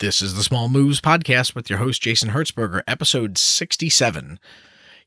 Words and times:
This 0.00 0.22
is 0.22 0.34
the 0.34 0.42
Small 0.42 0.70
Moves 0.70 0.98
Podcast 0.98 1.54
with 1.54 1.68
your 1.68 1.78
host, 1.78 2.00
Jason 2.00 2.30
Hertzberger, 2.30 2.80
episode 2.88 3.36
67. 3.36 4.40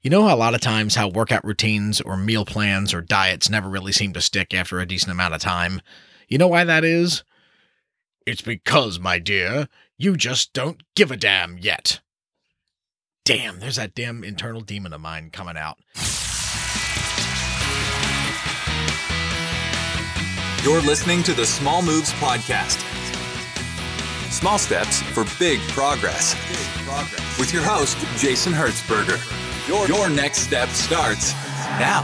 You 0.04 0.12
know 0.12 0.28
how 0.28 0.36
a 0.36 0.38
lot 0.38 0.54
of 0.54 0.62
times 0.62 0.94
how 0.94 1.08
workout 1.08 1.44
routines 1.44 2.00
or 2.00 2.16
meal 2.16 2.46
plans 2.46 2.94
or 2.94 3.02
diets 3.02 3.50
never 3.50 3.68
really 3.68 3.92
seem 3.92 4.14
to 4.14 4.22
stick 4.22 4.54
after 4.54 4.80
a 4.80 4.86
decent 4.86 5.12
amount 5.12 5.34
of 5.34 5.42
time? 5.42 5.82
You 6.28 6.38
know 6.38 6.48
why 6.48 6.64
that 6.66 6.86
is? 6.86 7.24
It's 8.28 8.44
because, 8.44 9.00
my 9.00 9.18
dear, 9.18 9.68
you 9.98 10.16
just 10.16 10.54
don't 10.54 10.84
give 10.96 11.10
a 11.10 11.18
damn 11.18 11.58
yet. 11.58 12.00
Damn, 13.26 13.62
there's 13.62 13.78
that 13.78 13.96
damn 13.96 14.24
internal 14.24 14.62
demon 14.62 14.94
of 14.94 15.02
mine 15.02 15.32
coming 15.32 15.58
out. 15.58 15.80
You're 20.64 20.82
listening 20.82 21.24
to 21.24 21.34
the 21.34 21.48
Small 21.48 21.82
Moves 21.82 22.14
Podcast. 22.14 22.83
Small 24.34 24.58
steps 24.58 25.00
for 25.00 25.26
big 25.38 25.60
progress. 25.70 26.34
With 27.40 27.54
your 27.54 27.62
host, 27.62 27.96
Jason 28.18 28.52
Hertzberger. 28.52 29.20
Your, 29.68 29.88
your 29.88 30.10
next 30.10 30.40
step 30.40 30.70
starts 30.70 31.34
now. 31.80 32.02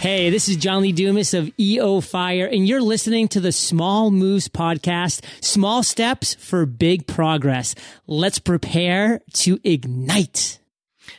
Hey, 0.00 0.30
this 0.30 0.48
is 0.48 0.56
John 0.56 0.82
Lee 0.82 0.90
Dumas 0.90 1.32
of 1.32 1.52
EO 1.58 2.00
Fire, 2.00 2.46
and 2.46 2.66
you're 2.66 2.82
listening 2.82 3.28
to 3.28 3.40
the 3.40 3.52
Small 3.52 4.10
Moves 4.10 4.48
Podcast 4.48 5.24
Small 5.42 5.84
Steps 5.84 6.34
for 6.34 6.66
Big 6.66 7.06
Progress. 7.06 7.76
Let's 8.08 8.40
prepare 8.40 9.20
to 9.34 9.60
ignite. 9.62 10.59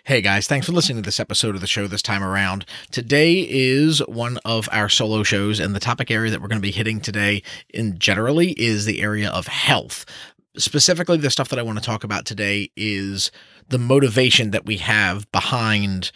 Hey 0.04 0.22
guys, 0.22 0.48
thanks 0.48 0.66
for 0.66 0.72
listening 0.72 1.04
to 1.04 1.08
this 1.08 1.20
episode 1.20 1.55
of 1.55 1.62
the 1.62 1.68
show 1.68 1.88
this 1.88 2.02
time 2.02 2.23
around. 2.23 2.66
Today 2.91 3.45
is 3.49 3.99
one 4.08 4.40
of 4.45 4.68
our 4.72 4.90
solo 4.90 5.23
shows, 5.23 5.59
and 5.59 5.76
the 5.76 5.80
topic 5.80 6.09
area 6.09 6.32
that 6.32 6.41
we're 6.41 6.48
going 6.48 6.62
to 6.62 6.68
be 6.68 6.72
hitting 6.72 6.99
today 6.99 7.43
in 7.70 7.99
generally 7.99 8.52
is 8.54 8.85
the 8.85 9.02
area 9.02 9.30
of 9.30 9.48
health. 9.48 10.05
Specifically, 10.57 11.18
the 11.18 11.30
stuff 11.30 11.49
that 11.49 11.60
I 11.60 11.63
want 11.63 11.77
to 11.77 11.84
talk 11.84 12.04
about 12.04 12.26
today 12.26 12.71
is 12.76 13.32
the 13.70 13.80
motivation 13.80 14.52
that 14.52 14.65
we 14.65 14.77
have 14.77 15.32
behind 15.32 16.12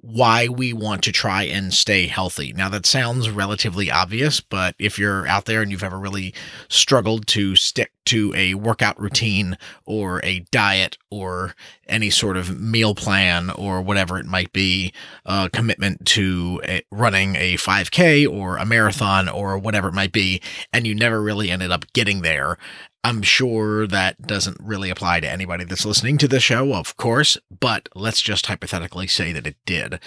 why 0.00 0.46
we 0.46 0.72
want 0.72 1.02
to 1.02 1.10
try 1.10 1.42
and 1.42 1.74
stay 1.74 2.06
healthy. 2.06 2.52
Now, 2.52 2.68
that 2.68 2.86
sounds 2.86 3.30
relatively 3.30 3.90
obvious, 3.90 4.40
but 4.40 4.76
if 4.78 4.96
you're 4.96 5.26
out 5.26 5.46
there 5.46 5.60
and 5.60 5.72
you've 5.72 5.82
ever 5.82 5.98
really 5.98 6.34
struggled 6.68 7.26
to 7.28 7.56
stick 7.56 7.90
to 8.06 8.32
a 8.36 8.54
workout 8.54 8.98
routine 9.00 9.58
or 9.86 10.24
a 10.24 10.40
diet 10.52 10.96
or 11.10 11.54
any 11.88 12.10
sort 12.10 12.36
of 12.36 12.60
meal 12.60 12.94
plan 12.94 13.50
or 13.50 13.80
whatever 13.80 14.18
it 14.18 14.26
might 14.26 14.52
be, 14.52 14.92
a 15.24 15.48
commitment 15.52 16.04
to 16.06 16.60
a, 16.64 16.82
running 16.90 17.36
a 17.36 17.56
5K 17.56 18.30
or 18.30 18.56
a 18.56 18.66
marathon 18.66 19.28
or 19.28 19.58
whatever 19.58 19.88
it 19.88 19.94
might 19.94 20.12
be, 20.12 20.40
and 20.72 20.86
you 20.86 20.94
never 20.94 21.22
really 21.22 21.50
ended 21.50 21.70
up 21.70 21.90
getting 21.92 22.22
there, 22.22 22.58
I'm 23.04 23.22
sure 23.22 23.86
that 23.86 24.20
doesn't 24.22 24.58
really 24.60 24.90
apply 24.90 25.20
to 25.20 25.30
anybody 25.30 25.64
that's 25.64 25.86
listening 25.86 26.18
to 26.18 26.28
the 26.28 26.40
show, 26.40 26.74
of 26.74 26.96
course, 26.96 27.38
but 27.60 27.88
let's 27.94 28.20
just 28.20 28.46
hypothetically 28.46 29.06
say 29.06 29.32
that 29.32 29.46
it 29.46 29.56
did. 29.64 30.00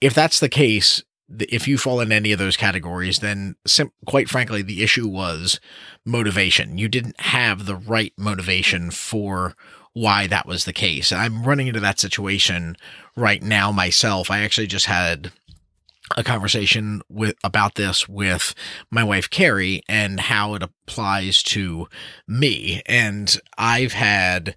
If 0.00 0.14
that's 0.14 0.40
the 0.40 0.48
case, 0.48 1.02
if 1.38 1.68
you 1.68 1.76
fall 1.76 2.00
in 2.00 2.10
any 2.10 2.32
of 2.32 2.38
those 2.38 2.56
categories, 2.56 3.18
then 3.18 3.56
sim- 3.66 3.92
quite 4.06 4.28
frankly, 4.28 4.62
the 4.62 4.82
issue 4.82 5.06
was 5.06 5.60
motivation. 6.04 6.78
You 6.78 6.88
didn't 6.88 7.20
have 7.20 7.66
the 7.66 7.76
right 7.76 8.12
motivation 8.16 8.90
for 8.90 9.54
why 9.98 10.28
that 10.28 10.46
was 10.46 10.64
the 10.64 10.72
case. 10.72 11.10
I'm 11.10 11.42
running 11.42 11.66
into 11.66 11.80
that 11.80 11.98
situation 11.98 12.76
right 13.16 13.42
now 13.42 13.72
myself. 13.72 14.30
I 14.30 14.40
actually 14.40 14.68
just 14.68 14.86
had 14.86 15.32
a 16.16 16.22
conversation 16.22 17.02
with 17.08 17.34
about 17.42 17.74
this 17.74 18.08
with 18.08 18.54
my 18.90 19.02
wife 19.02 19.28
Carrie 19.28 19.82
and 19.88 20.20
how 20.20 20.54
it 20.54 20.62
applies 20.62 21.42
to 21.44 21.88
me. 22.28 22.80
And 22.86 23.36
I've 23.58 23.92
had 23.92 24.54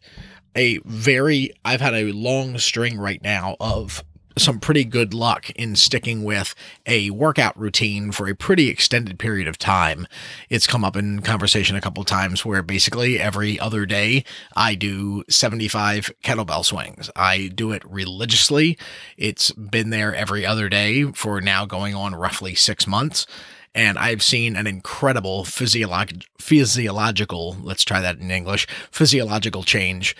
a 0.56 0.78
very 0.86 1.52
I've 1.66 1.82
had 1.82 1.96
a 1.96 2.12
long 2.12 2.58
string 2.60 3.00
right 3.00 3.22
now 3.24 3.56
of 3.60 4.04
some 4.38 4.60
pretty 4.60 4.84
good 4.84 5.14
luck 5.14 5.50
in 5.52 5.76
sticking 5.76 6.24
with 6.24 6.56
a 6.86 7.10
workout 7.10 7.58
routine 7.60 8.12
for 8.12 8.28
a 8.28 8.36
pretty 8.36 8.70
extended 8.70 9.20
period 9.20 9.48
of 9.48 9.58
time. 9.58 10.08
It's 10.50 10.68
come 10.68 10.84
up 10.84 10.96
in 10.96 11.22
conversation 11.22 11.76
a 11.76 11.82
couple 11.82 12.04
times 12.04 12.46
where 12.46 12.64
basically 12.64 13.20
every 13.20 13.60
other 13.60 13.86
day 13.86 14.24
I 14.56 14.76
do 14.76 15.24
75 15.30 16.12
kettlebell 16.24 16.66
swings. 16.66 17.10
I 17.16 17.48
do 17.54 17.72
it 17.72 17.84
religiously. 17.86 18.78
It's 19.18 19.52
been 19.52 19.90
there 19.90 20.16
every 20.16 20.46
other 20.46 20.70
day 20.70 21.04
for 21.12 21.42
now 21.42 21.66
going 21.66 21.96
on 21.96 22.16
roughly 22.16 22.56
six 22.56 22.88
months 22.88 23.26
and 23.74 23.98
I've 23.98 24.22
seen 24.22 24.56
an 24.56 24.68
incredible 24.68 25.44
physiolog- 25.44 26.26
physiological, 26.38 27.56
let's 27.64 27.84
try 27.86 28.02
that 28.02 28.18
in 28.18 28.30
English, 28.30 28.68
physiological 28.92 29.64
change 29.64 30.16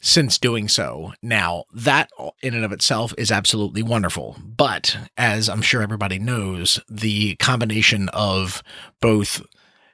since 0.00 0.38
doing 0.38 0.68
so. 0.68 1.12
Now, 1.22 1.64
that 1.72 2.10
in 2.42 2.54
and 2.54 2.64
of 2.64 2.72
itself 2.72 3.12
is 3.18 3.30
absolutely 3.32 3.82
wonderful. 3.82 4.36
But 4.42 4.96
as 5.16 5.48
I'm 5.48 5.62
sure 5.62 5.82
everybody 5.82 6.18
knows, 6.18 6.80
the 6.88 7.36
combination 7.36 8.08
of 8.10 8.62
both 9.00 9.42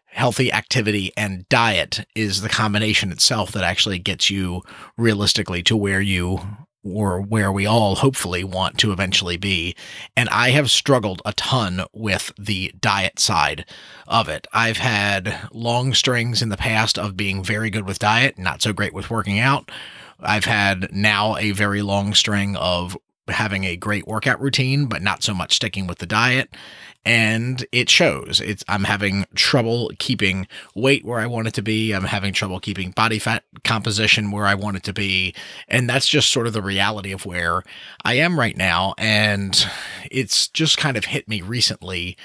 healthy 0.06 0.52
activity 0.52 1.12
and 1.16 1.48
diet 1.48 2.06
is 2.14 2.40
the 2.40 2.48
combination 2.48 3.10
itself 3.10 3.50
that 3.52 3.64
actually 3.64 3.98
gets 3.98 4.30
you 4.30 4.62
realistically 4.96 5.62
to 5.64 5.76
where 5.76 6.00
you 6.00 6.38
or 6.84 7.20
where 7.20 7.50
we 7.50 7.66
all 7.66 7.96
hopefully 7.96 8.44
want 8.44 8.78
to 8.78 8.92
eventually 8.92 9.36
be. 9.36 9.74
And 10.16 10.28
I 10.28 10.50
have 10.50 10.70
struggled 10.70 11.22
a 11.24 11.32
ton 11.32 11.84
with 11.92 12.32
the 12.38 12.72
diet 12.80 13.18
side 13.18 13.64
of 14.06 14.28
it. 14.28 14.46
I've 14.52 14.76
had 14.76 15.48
long 15.52 15.94
strings 15.94 16.42
in 16.42 16.50
the 16.50 16.56
past 16.56 16.98
of 16.98 17.16
being 17.16 17.42
very 17.42 17.70
good 17.70 17.86
with 17.86 17.98
diet, 17.98 18.38
not 18.38 18.62
so 18.62 18.72
great 18.72 18.92
with 18.94 19.10
working 19.10 19.38
out. 19.38 19.70
I've 20.20 20.44
had 20.44 20.92
now 20.92 21.36
a 21.36 21.50
very 21.50 21.82
long 21.82 22.14
string 22.14 22.56
of 22.56 22.96
having 23.28 23.64
a 23.64 23.76
great 23.76 24.06
workout 24.06 24.40
routine, 24.40 24.86
but 24.86 25.02
not 25.02 25.22
so 25.22 25.34
much 25.34 25.56
sticking 25.56 25.86
with 25.86 25.98
the 25.98 26.06
diet. 26.06 26.54
And 27.06 27.66
it 27.70 27.90
shows. 27.90 28.40
It's 28.40 28.64
I'm 28.66 28.84
having 28.84 29.26
trouble 29.34 29.90
keeping 29.98 30.46
weight 30.74 31.04
where 31.04 31.20
I 31.20 31.26
want 31.26 31.48
it 31.48 31.54
to 31.54 31.62
be. 31.62 31.92
I'm 31.92 32.04
having 32.04 32.32
trouble 32.32 32.60
keeping 32.60 32.92
body 32.92 33.18
fat 33.18 33.44
composition 33.62 34.30
where 34.30 34.46
I 34.46 34.54
want 34.54 34.78
it 34.78 34.84
to 34.84 34.94
be. 34.94 35.34
And 35.68 35.88
that's 35.88 36.06
just 36.06 36.32
sort 36.32 36.46
of 36.46 36.54
the 36.54 36.62
reality 36.62 37.12
of 37.12 37.26
where 37.26 37.62
I 38.04 38.14
am 38.14 38.38
right 38.38 38.56
now. 38.56 38.94
And 38.96 39.66
it's 40.10 40.48
just 40.48 40.78
kind 40.78 40.96
of 40.96 41.06
hit 41.06 41.28
me 41.28 41.42
recently 41.42 42.16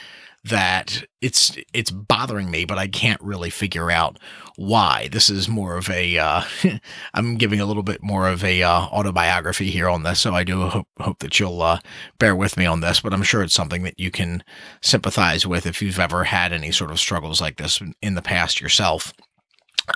that 0.44 1.04
it's 1.22 1.58
it's 1.74 1.92
bothering 1.92 2.50
me, 2.50 2.66
but 2.66 2.78
I 2.78 2.88
can't 2.88 3.22
really 3.22 3.50
figure 3.50 3.92
out 3.92 4.18
why. 4.56 5.10
This 5.12 5.30
is 5.30 5.50
more 5.50 5.78
of 5.78 5.90
a 5.90 6.18
uh, 6.18 6.44
I'm 7.14 7.36
giving 7.38 7.60
a 7.60 7.66
little 7.66 7.84
bit 7.84 8.02
more 8.02 8.28
of 8.28 8.44
a 8.44 8.64
uh, 8.64 8.72
autobiography 8.72 9.70
here 9.70 9.90
on 9.90 10.04
this, 10.04 10.20
so 10.20 10.34
I 10.34 10.44
do 10.44 10.68
hope 10.68 10.88
hope 11.00 11.20
that 11.20 11.40
you'll 11.40 11.62
uh, 11.62 11.80
bear 12.20 12.36
with 12.36 12.58
me 12.58 12.66
on 12.66 12.82
this. 12.82 13.00
But 13.02 13.14
I'm 13.14 13.24
sure 13.24 13.44
it's 13.44 13.54
something 13.54 13.84
that 13.84 14.00
you 14.00 14.12
can 14.12 14.44
sympathize 14.82 15.46
with 15.46 15.66
if 15.66 15.82
you've 15.82 16.00
ever 16.00 16.24
had 16.24 16.54
any 16.54 16.72
sort 16.72 16.92
of 16.92 17.00
struggles 17.00 17.42
like 17.42 17.58
this 17.58 17.82
in 18.02 18.16
the 18.16 18.22
past 18.22 18.62
yourself. 18.62 19.14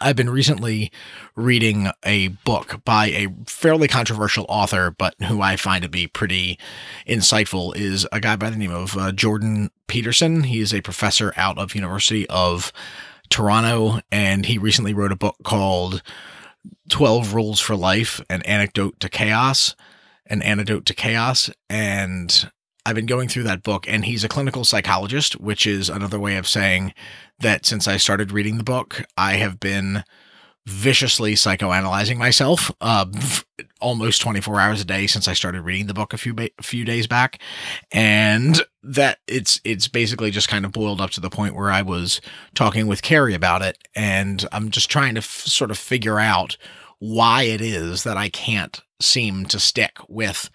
I've 0.02 0.16
been 0.16 0.30
recently 0.30 0.92
reading 1.36 1.90
a 2.04 2.30
book 2.30 2.82
by 2.86 3.08
a 3.08 3.28
fairly 3.46 3.88
controversial 3.88 4.46
author, 4.50 4.92
but 4.92 5.16
who 5.24 5.42
I 5.42 5.56
find 5.56 5.84
to 5.84 5.90
be 5.90 6.08
pretty 6.08 6.60
insightful 7.08 7.76
is 7.76 8.08
a 8.12 8.20
guy 8.20 8.36
by 8.36 8.50
the 8.50 8.58
name 8.58 8.72
of 8.72 8.98
uh, 8.98 9.12
Jordan 9.12 9.72
Peterson. 9.88 10.44
He 10.44 10.60
is 10.60 10.74
a 10.74 10.82
professor 10.82 11.34
out 11.36 11.58
of 11.58 11.76
University 11.76 12.28
of 12.30 12.72
Toronto, 13.30 14.00
and 14.12 14.46
he 14.46 14.58
recently 14.58 14.94
wrote 14.94 15.12
a 15.12 15.18
book 15.18 15.36
called 15.44 16.02
12 16.90 17.34
Rules 17.34 17.60
for 17.60 17.76
Life, 17.76 18.22
An 18.30 18.42
Anecdote 18.44 19.00
to 19.00 19.10
Chaos, 19.10 19.76
An 20.26 20.42
Antidote 20.42 20.86
to 20.86 20.94
Chaos. 20.94 21.50
And 21.70 22.52
I've 22.86 22.96
been 22.96 23.06
going 23.06 23.30
through 23.30 23.44
that 23.44 23.64
book, 23.64 23.86
and 23.88 24.06
he's 24.06 24.24
a 24.24 24.30
clinical 24.30 24.66
psychologist, 24.66 25.40
which 25.40 25.66
is 25.66 25.90
another 25.90 26.20
way 26.20 26.36
of 26.36 26.48
saying 26.48 26.94
that 27.40 27.66
since 27.66 27.88
I 27.88 27.98
started 27.98 28.32
reading 28.32 28.58
the 28.58 28.64
book, 28.64 29.04
I 29.18 29.36
have 29.36 29.60
been 29.60 30.04
viciously 30.66 31.34
psychoanalyzing 31.34 32.18
myself 32.18 32.72
uh, 32.80 33.06
almost 33.82 34.22
24 34.22 34.60
hours 34.60 34.82
a 34.82 34.86
day 34.86 35.08
since 35.08 35.28
I 35.28 35.34
started 35.34 35.62
reading 35.64 35.88
the 35.88 35.94
book 35.94 36.14
a 36.14 36.18
few 36.18 36.34
ba- 36.34 36.50
a 36.58 36.64
few 36.64 36.86
days 36.86 37.06
back. 37.06 37.42
And 37.92 38.62
that 38.82 39.20
it's 39.28 39.60
it's 39.64 39.88
basically 39.88 40.32
just 40.32 40.48
kind 40.48 40.66
of 40.66 40.72
boiled 40.72 41.02
up 41.02 41.12
to 41.12 41.22
the 41.22 41.30
point 41.30 41.56
where 41.56 41.72
I 41.72 41.82
was 41.82 42.22
talking 42.56 42.88
with 42.88 43.02
Carrie 43.02 43.34
about 43.34 43.62
it 43.62 43.78
and 43.96 44.46
I'm 44.52 44.70
just 44.70 44.90
trying 44.90 45.16
to 45.16 45.20
f- 45.20 45.26
sort 45.26 45.72
of 45.72 45.78
figure 45.78 46.20
out 46.20 46.58
why 47.00 47.44
it 47.44 47.60
is 47.60 48.04
that 48.04 48.18
I 48.18 48.30
can't 48.30 48.80
seem 49.02 49.46
to 49.48 49.60
stick 49.60 49.98
with 50.08 50.50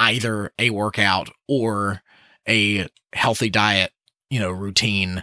either 0.00 0.50
a 0.58 0.70
workout 0.70 1.28
or 1.46 2.02
a 2.48 2.88
healthy 3.12 3.50
diet, 3.50 3.92
you 4.30 4.40
know, 4.40 4.50
routine 4.50 5.22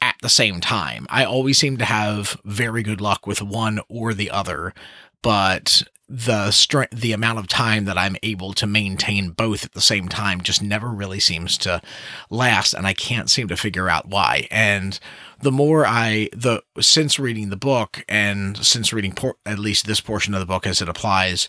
at 0.00 0.16
the 0.20 0.28
same 0.28 0.60
time. 0.60 1.06
I 1.08 1.24
always 1.24 1.58
seem 1.58 1.76
to 1.78 1.84
have 1.84 2.38
very 2.44 2.82
good 2.82 3.00
luck 3.00 3.26
with 3.26 3.40
one 3.40 3.80
or 3.88 4.12
the 4.12 4.30
other, 4.30 4.74
but 5.22 5.84
the 6.08 6.52
strength 6.52 6.92
the 6.92 7.10
amount 7.12 7.38
of 7.38 7.48
time 7.48 7.84
that 7.84 7.98
I'm 7.98 8.16
able 8.22 8.52
to 8.54 8.66
maintain 8.66 9.30
both 9.30 9.64
at 9.64 9.72
the 9.72 9.80
same 9.80 10.08
time 10.08 10.40
just 10.40 10.62
never 10.62 10.90
really 10.90 11.18
seems 11.18 11.58
to 11.58 11.82
last 12.30 12.74
and 12.74 12.86
I 12.86 12.94
can't 12.94 13.28
seem 13.28 13.48
to 13.48 13.56
figure 13.56 13.88
out 13.88 14.06
why 14.06 14.46
and 14.52 15.00
the 15.40 15.50
more 15.50 15.84
I 15.84 16.28
the 16.32 16.62
since 16.80 17.18
reading 17.18 17.50
the 17.50 17.56
book 17.56 18.04
and 18.08 18.56
since 18.64 18.92
reading 18.92 19.14
por- 19.14 19.34
at 19.44 19.58
least 19.58 19.88
this 19.88 20.00
portion 20.00 20.32
of 20.32 20.38
the 20.38 20.46
book 20.46 20.64
as 20.64 20.80
it 20.80 20.88
applies 20.88 21.48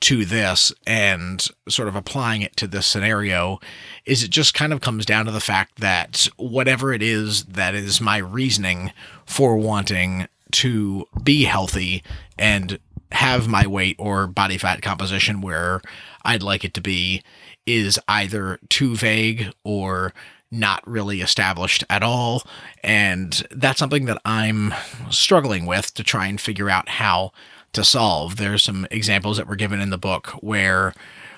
to 0.00 0.24
this 0.24 0.72
and 0.86 1.46
sort 1.68 1.88
of 1.88 1.96
applying 1.96 2.42
it 2.42 2.56
to 2.56 2.66
this 2.66 2.86
scenario 2.86 3.58
is 4.04 4.22
it 4.22 4.30
just 4.30 4.52
kind 4.52 4.72
of 4.72 4.80
comes 4.80 5.06
down 5.06 5.24
to 5.24 5.30
the 5.30 5.40
fact 5.40 5.80
that 5.80 6.28
whatever 6.36 6.92
it 6.92 7.02
is 7.02 7.44
that 7.44 7.74
is 7.74 8.00
my 8.00 8.18
reasoning 8.18 8.92
for 9.24 9.56
wanting 9.56 10.28
to 10.50 11.06
be 11.22 11.44
healthy 11.44 12.02
and 12.38 12.78
have 13.12 13.48
my 13.48 13.66
weight 13.66 13.96
or 13.98 14.26
body 14.26 14.58
fat 14.58 14.82
composition 14.82 15.40
where 15.40 15.80
I'd 16.24 16.42
like 16.42 16.64
it 16.64 16.74
to 16.74 16.80
be 16.80 17.22
is 17.66 17.98
either 18.08 18.58
too 18.68 18.96
vague 18.96 19.52
or 19.62 20.12
not 20.50 20.86
really 20.86 21.20
established 21.20 21.84
at 21.90 22.02
all. 22.02 22.42
And 22.82 23.46
that's 23.50 23.78
something 23.78 24.04
that 24.06 24.20
I'm 24.24 24.72
struggling 25.10 25.66
with 25.66 25.94
to 25.94 26.04
try 26.04 26.26
and 26.26 26.40
figure 26.40 26.70
out 26.70 26.88
how 26.88 27.32
to 27.74 27.84
solve. 27.84 28.36
There's 28.36 28.62
some 28.62 28.86
examples 28.90 29.36
that 29.36 29.46
were 29.46 29.56
given 29.56 29.80
in 29.80 29.90
the 29.90 29.98
book 29.98 30.28
where 30.40 30.94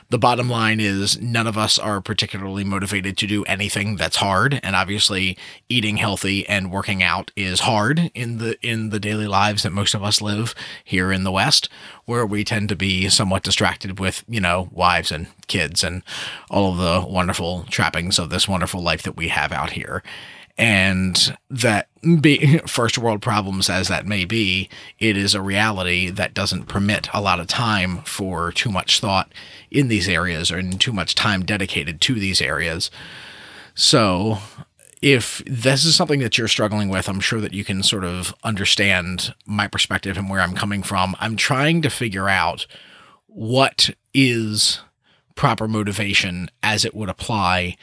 the 0.08 0.18
bottom 0.18 0.48
line 0.48 0.78
is 0.78 1.20
none 1.20 1.46
of 1.46 1.58
us 1.58 1.78
are 1.78 2.00
particularly 2.00 2.62
motivated 2.62 3.16
to 3.18 3.26
do 3.26 3.44
anything 3.44 3.96
that's 3.96 4.16
hard 4.16 4.60
and 4.62 4.76
obviously 4.76 5.36
eating 5.68 5.96
healthy 5.96 6.46
and 6.48 6.70
working 6.70 7.02
out 7.02 7.32
is 7.34 7.60
hard 7.60 8.10
in 8.14 8.38
the 8.38 8.56
in 8.66 8.90
the 8.90 9.00
daily 9.00 9.26
lives 9.26 9.64
that 9.64 9.72
most 9.72 9.94
of 9.94 10.04
us 10.04 10.22
live 10.22 10.54
here 10.84 11.10
in 11.10 11.24
the 11.24 11.32
west 11.32 11.68
where 12.04 12.24
we 12.24 12.44
tend 12.44 12.68
to 12.68 12.76
be 12.76 13.08
somewhat 13.08 13.42
distracted 13.42 13.98
with 13.98 14.22
you 14.28 14.40
know 14.40 14.68
wives 14.70 15.10
and 15.10 15.26
kids 15.48 15.82
and 15.82 16.02
all 16.50 16.72
of 16.72 16.78
the 16.78 17.08
wonderful 17.08 17.64
trappings 17.64 18.18
of 18.18 18.30
this 18.30 18.46
wonderful 18.46 18.82
life 18.82 19.02
that 19.02 19.16
we 19.16 19.28
have 19.28 19.50
out 19.50 19.70
here 19.70 20.02
and 20.58 21.36
that 21.50 21.88
be 22.20 22.58
first 22.66 22.98
world 22.98 23.20
problems 23.20 23.68
as 23.68 23.88
that 23.88 24.06
may 24.06 24.24
be 24.24 24.68
it 24.98 25.16
is 25.16 25.34
a 25.34 25.40
reality 25.42 26.08
that 26.08 26.34
doesn't 26.34 26.66
permit 26.66 27.08
a 27.12 27.20
lot 27.20 27.40
of 27.40 27.46
time 27.46 27.98
for 28.02 28.52
too 28.52 28.70
much 28.70 29.00
thought 29.00 29.30
in 29.70 29.88
these 29.88 30.08
areas 30.08 30.50
or 30.50 30.58
in 30.58 30.78
too 30.78 30.92
much 30.92 31.14
time 31.14 31.44
dedicated 31.44 32.00
to 32.00 32.14
these 32.14 32.40
areas. 32.40 32.90
So 33.74 34.38
if 35.02 35.42
this 35.46 35.84
is 35.84 35.94
something 35.94 36.20
that 36.20 36.38
you're 36.38 36.48
struggling 36.48 36.88
with 36.88 37.06
i'm 37.06 37.20
sure 37.20 37.40
that 37.40 37.52
you 37.52 37.62
can 37.62 37.82
sort 37.82 38.02
of 38.02 38.34
understand 38.42 39.34
my 39.44 39.68
perspective 39.68 40.16
and 40.16 40.30
where 40.30 40.40
i'm 40.40 40.54
coming 40.54 40.82
from. 40.82 41.14
I'm 41.20 41.36
trying 41.36 41.82
to 41.82 41.90
figure 41.90 42.28
out 42.28 42.66
what 43.26 43.90
is 44.14 44.80
proper 45.34 45.68
motivation 45.68 46.50
as 46.62 46.86
it 46.86 46.94
would 46.94 47.10
apply 47.10 47.76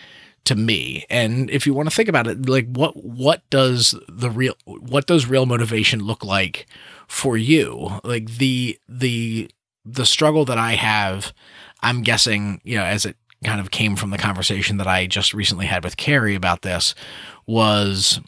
to 0.45 0.55
me. 0.55 1.05
And 1.09 1.49
if 1.49 1.65
you 1.65 1.73
want 1.73 1.89
to 1.89 1.95
think 1.95 2.09
about 2.09 2.27
it, 2.27 2.47
like 2.47 2.67
what 2.67 2.95
what 3.03 3.49
does 3.49 3.95
the 4.09 4.29
real 4.29 4.55
what 4.65 5.07
does 5.07 5.25
real 5.25 5.45
motivation 5.45 6.01
look 6.01 6.23
like 6.23 6.65
for 7.07 7.37
you? 7.37 7.99
Like 8.03 8.37
the 8.37 8.77
the 8.87 9.49
the 9.85 10.05
struggle 10.05 10.45
that 10.45 10.57
I 10.57 10.73
have, 10.73 11.33
I'm 11.81 12.01
guessing, 12.01 12.61
you 12.63 12.77
know, 12.77 12.85
as 12.85 13.05
it 13.05 13.17
kind 13.43 13.59
of 13.59 13.71
came 13.71 13.95
from 13.95 14.09
the 14.09 14.17
conversation 14.17 14.77
that 14.77 14.87
I 14.87 15.05
just 15.05 15.33
recently 15.33 15.65
had 15.65 15.83
with 15.83 15.97
Carrie 15.97 16.35
about 16.35 16.61
this 16.61 16.95
was 17.45 18.21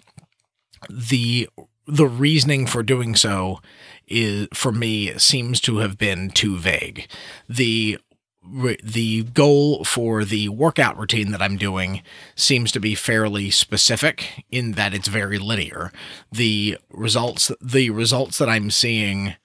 the 0.90 1.50
the 1.88 2.08
reasoning 2.08 2.66
for 2.66 2.84
doing 2.84 3.16
so 3.16 3.60
is 4.08 4.48
for 4.54 4.72
me 4.72 5.18
seems 5.18 5.60
to 5.62 5.78
have 5.78 5.98
been 5.98 6.30
too 6.30 6.58
vague. 6.58 7.08
The 7.48 8.00
the 8.84 9.24
goal 9.24 9.84
for 9.84 10.24
the 10.24 10.50
workout 10.50 10.98
routine 10.98 11.32
that 11.32 11.42
I'm 11.42 11.58
doing 11.58 12.02
seems 12.36 12.72
to 12.74 12.80
be 12.80 12.96
fairly 12.96 13.50
specific 13.50 14.46
in 14.52 14.74
that 14.74 14.94
it's 14.94 15.08
very 15.08 15.38
linear. 15.38 15.92
The 16.32 16.78
results 16.90 17.52
the 17.62 17.90
results 17.90 18.38
that 18.38 18.50
I'm 18.50 18.72
seeing 18.72 19.36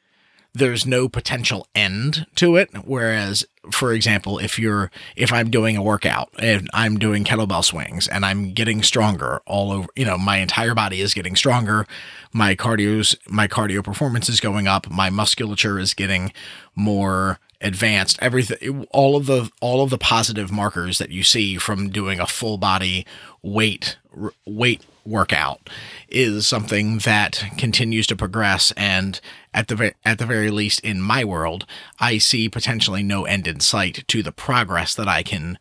there's 0.53 0.85
no 0.85 1.09
potential 1.09 1.67
end 1.75 2.27
to 2.35 2.57
it 2.57 2.71
whereas 2.85 3.45
for 3.71 3.93
example 3.93 4.39
if 4.39 4.59
you're 4.59 4.91
if 5.15 5.33
i'm 5.33 5.49
doing 5.49 5.77
a 5.77 5.83
workout 5.83 6.29
and 6.39 6.69
i'm 6.75 6.99
doing 6.99 7.23
kettlebell 7.23 7.65
swings 7.65 8.09
and 8.09 8.27
i'm 8.27 8.53
getting 8.53 8.83
stronger 8.83 9.41
all 9.47 9.71
over 9.71 9.87
you 9.95 10.05
know 10.05 10.19
my 10.19 10.39
entire 10.39 10.75
body 10.75 11.01
is 11.01 11.15
getting 11.15 11.37
stronger 11.37 11.87
my 12.33 12.57
cardio's 12.57 13.15
my 13.29 13.47
cardio 13.47 13.83
performance 13.83 14.29
is 14.29 14.41
going 14.41 14.67
up 14.67 14.91
my 14.91 15.09
musculature 15.09 15.79
is 15.79 15.95
getting 15.95 16.33
more 16.75 17.39
advanced 17.61 18.19
everything 18.23 18.87
all 18.91 19.17
of 19.17 19.27
the 19.27 19.51
all 19.61 19.83
of 19.83 19.91
the 19.91 19.99
positive 19.99 20.51
markers 20.51 20.99
that 20.99 21.11
you 21.11 21.23
see 21.23 21.57
from 21.57 21.91
doing 21.91 22.19
a 22.19 22.27
full 22.27 22.57
body 22.57 23.07
weight 23.43 23.99
weight 24.47 24.85
workout 25.05 25.69
is 26.09 26.47
something 26.47 26.99
that 26.99 27.45
continues 27.57 28.07
to 28.07 28.17
progress. 28.17 28.73
And 28.77 29.21
at 29.53 29.69
the 29.69 29.95
at 30.05 30.19
the 30.19 30.27
very 30.27 30.51
least 30.51 30.81
in 30.81 31.01
my 31.01 31.25
world 31.25 31.67
I 31.99 32.19
see 32.19 32.49
potentially 32.49 33.03
no 33.03 33.25
end 33.25 33.47
in 33.47 33.61
sight 33.61 34.05
to 34.09 34.23
the 34.23 34.33
progress 34.33 34.95
that 34.95 35.09
I 35.09 35.23
can 35.23 35.59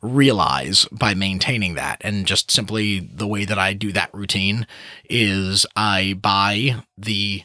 realize 0.00 0.86
by 0.90 1.14
maintaining 1.14 1.74
that. 1.74 1.98
And 2.00 2.26
just 2.26 2.50
simply 2.50 2.98
the 2.98 3.26
way 3.26 3.44
that 3.44 3.58
I 3.58 3.72
do 3.72 3.92
that 3.92 4.12
routine 4.12 4.66
is 5.08 5.64
I 5.76 6.14
buy 6.14 6.82
the 6.98 7.44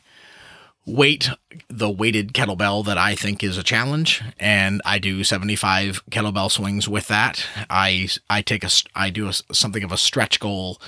weight 0.88 1.30
the 1.70 1.90
weighted 1.90 2.34
kettlebell 2.34 2.86
that 2.86 2.98
I 2.98 3.14
think 3.14 3.44
is 3.44 3.58
a 3.58 3.64
challenge 3.64 4.24
and 4.40 4.82
I 4.86 5.00
do 5.00 5.24
75 5.24 6.02
kettlebell 6.10 6.50
swings 6.50 6.88
with 6.88 7.08
that. 7.10 7.46
I 7.70 8.08
I 8.30 8.42
take 8.42 8.64
a 8.64 8.70
I 8.96 9.10
do 9.10 9.28
a, 9.28 9.34
something 9.54 9.84
of 9.84 9.92
a 9.92 9.98
stretch 9.98 10.40
goal 10.40 10.82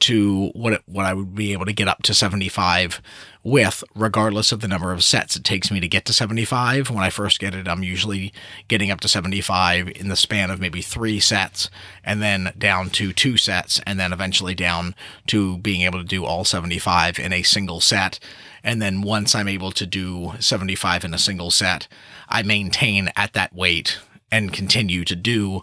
to 0.00 0.48
what 0.54 0.74
it, 0.74 0.82
what 0.86 1.06
I 1.06 1.14
would 1.14 1.34
be 1.34 1.52
able 1.52 1.64
to 1.66 1.72
get 1.72 1.88
up 1.88 2.02
to 2.04 2.14
75 2.14 3.00
with 3.42 3.84
regardless 3.94 4.50
of 4.50 4.60
the 4.60 4.68
number 4.68 4.92
of 4.92 5.04
sets 5.04 5.36
it 5.36 5.44
takes 5.44 5.70
me 5.70 5.78
to 5.78 5.88
get 5.88 6.04
to 6.04 6.12
75 6.12 6.90
when 6.90 7.04
I 7.04 7.10
first 7.10 7.38
get 7.38 7.54
it 7.54 7.68
I'm 7.68 7.82
usually 7.82 8.32
getting 8.68 8.90
up 8.90 9.00
to 9.00 9.08
75 9.08 9.88
in 9.88 10.08
the 10.08 10.16
span 10.16 10.50
of 10.50 10.60
maybe 10.60 10.82
3 10.82 11.20
sets 11.20 11.70
and 12.04 12.20
then 12.20 12.52
down 12.58 12.90
to 12.90 13.12
2 13.12 13.36
sets 13.36 13.80
and 13.86 14.00
then 14.00 14.12
eventually 14.12 14.54
down 14.54 14.94
to 15.28 15.58
being 15.58 15.82
able 15.82 15.98
to 15.98 16.04
do 16.04 16.24
all 16.24 16.44
75 16.44 17.18
in 17.18 17.32
a 17.32 17.42
single 17.42 17.80
set. 17.80 18.18
And 18.62 18.82
then 18.82 19.02
once 19.02 19.34
I'm 19.34 19.48
able 19.48 19.70
to 19.72 19.86
do 19.86 20.32
75 20.40 21.04
in 21.04 21.14
a 21.14 21.18
single 21.18 21.50
set, 21.50 21.86
I 22.28 22.42
maintain 22.42 23.10
at 23.14 23.32
that 23.34 23.54
weight 23.54 23.98
and 24.30 24.52
continue 24.52 25.04
to 25.04 25.16
do 25.16 25.62